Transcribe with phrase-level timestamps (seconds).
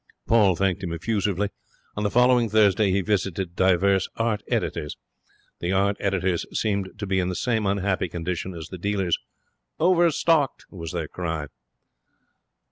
[0.25, 1.49] Paul thanked him effusively.
[1.95, 4.97] On the following Thursday he visited divers art editors.
[5.59, 9.19] The art editors seemed to be in the same unhappy condition as the dealers.
[9.79, 11.49] 'Overstocked!' was their cry.